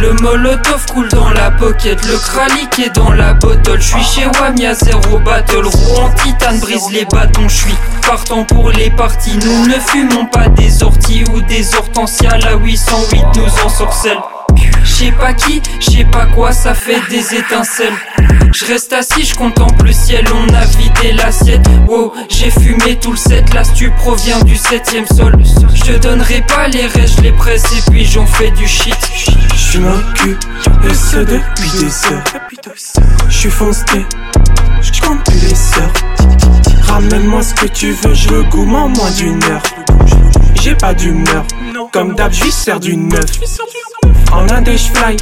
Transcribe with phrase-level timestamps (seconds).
[0.00, 3.80] Le molotov coule dans la pocket, le kralik est dans la bottle.
[3.80, 5.66] Je suis chez WAM, y'a zéro battle.
[5.66, 7.74] Roue en titane brise les bâtons, je suis
[8.06, 9.38] partant pour les parties.
[9.38, 12.36] Nous ne fumons pas des orties ou des hortensias.
[12.38, 14.18] La 808 nous en sorcelle.
[14.84, 17.92] J'sais pas qui, j'sais pas quoi, ça fait des étincelles.
[18.52, 20.24] Je reste assis, je contemple le ciel,
[21.12, 21.66] l'assiette.
[21.88, 25.32] Wow, j'ai fumé tout le set, là tu proviens du septième sol.
[25.84, 28.96] Je donnerai pas les restes, je les presse et puis j'en fais du shit.
[29.54, 30.44] Je m'occupe
[30.82, 32.24] de ce depuis des heures.
[33.28, 34.06] Je suis foncé,
[34.80, 35.92] je compte plus les sœurs.
[36.82, 39.62] Ramène-moi ce que tu veux, je veux goût en moins d'une heure.
[40.62, 41.44] J'ai pas d'humeur,
[41.92, 43.30] comme d'hab, j'suis sers du neuf.
[44.32, 45.16] En un je fly,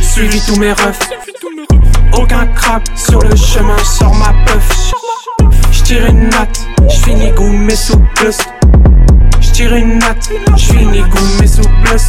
[0.00, 1.08] suivi tous mes refs.
[2.12, 4.92] Aucun crabe sur le chemin, sors ma puff.
[6.34, 8.36] Natte, j'finis goût sous plus.
[9.40, 12.02] J'tire une natte, j'finis goût sous plus.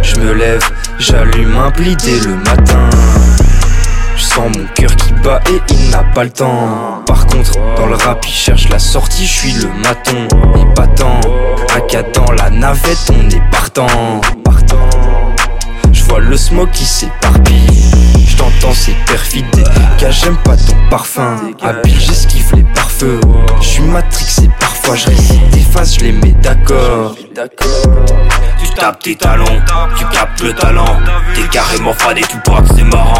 [0.00, 0.62] Je me lève,
[0.98, 2.88] j'allume un pli dès le matin.
[4.16, 7.04] Je sens mon cœur qui bat et il n'a pas le temps.
[7.38, 10.26] Contre, dans le rap, il cherche la sortie, je suis le maton.
[10.60, 11.20] Épatant,
[12.12, 13.86] dans la navette, on est partant.
[14.44, 14.90] Partant.
[15.92, 17.92] Je vois le smoke qui s'éparpille.
[18.26, 19.46] Je t'entends, c'est perfide.
[20.00, 21.36] Gars, j'aime pas ton parfum.
[21.62, 23.20] Habile, j'esquive les pare-feux.
[23.60, 27.14] Je suis matrixé parfois, je des phases, je les mets d'accord.
[27.14, 29.62] Tu tapes tes talons,
[29.96, 30.98] tu captes le talent.
[31.36, 33.17] T'es carrément fan et tu crois que c'est marrant.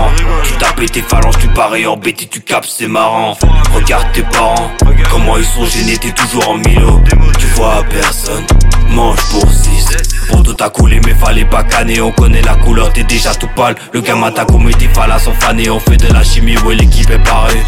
[0.87, 3.37] Tes phalanges, tu parais embêté, tu capes, c'est marrant.
[3.75, 4.71] Regarde tes parents,
[5.11, 7.01] comment ils sont gênés, t'es toujours en milo.
[7.39, 8.47] Tu vois personne,
[8.89, 12.93] mange pour 6 Pour tout à coulé mais fallait pas canner On connaît la couleur
[12.93, 13.75] t'es déjà tout pâle.
[13.93, 17.11] Le gamin t'a commis tes phalas sont fanés On fait de la chimie ouais l'équipe
[17.11, 17.61] est parée.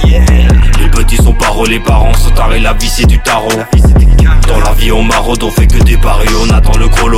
[0.79, 3.49] Les petits sont parents les parents sont tarés La vie c'est du tarot.
[4.49, 7.09] Dans la vie on maraude on fait que des paris On attend le gros